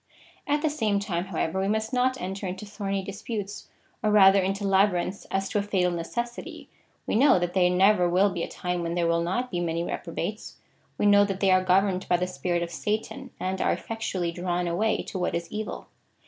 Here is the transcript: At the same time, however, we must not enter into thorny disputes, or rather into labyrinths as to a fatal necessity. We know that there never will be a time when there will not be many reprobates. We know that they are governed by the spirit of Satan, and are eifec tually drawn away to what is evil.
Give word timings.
At 0.47 0.63
the 0.63 0.69
same 0.71 0.99
time, 0.99 1.25
however, 1.25 1.59
we 1.61 1.67
must 1.67 1.93
not 1.93 2.19
enter 2.19 2.47
into 2.47 2.65
thorny 2.65 3.03
disputes, 3.03 3.67
or 4.01 4.09
rather 4.09 4.41
into 4.41 4.67
labyrinths 4.67 5.25
as 5.29 5.47
to 5.49 5.59
a 5.59 5.61
fatal 5.61 5.91
necessity. 5.91 6.69
We 7.05 7.13
know 7.13 7.37
that 7.37 7.53
there 7.53 7.69
never 7.69 8.09
will 8.09 8.31
be 8.31 8.41
a 8.41 8.47
time 8.47 8.81
when 8.81 8.95
there 8.95 9.05
will 9.05 9.21
not 9.21 9.51
be 9.51 9.59
many 9.59 9.83
reprobates. 9.83 10.55
We 10.97 11.05
know 11.05 11.23
that 11.25 11.39
they 11.39 11.51
are 11.51 11.63
governed 11.63 12.09
by 12.09 12.17
the 12.17 12.25
spirit 12.25 12.63
of 12.63 12.71
Satan, 12.71 13.29
and 13.39 13.61
are 13.61 13.75
eifec 13.75 13.99
tually 13.99 14.33
drawn 14.33 14.67
away 14.67 15.03
to 15.03 15.19
what 15.19 15.35
is 15.35 15.47
evil. 15.51 15.87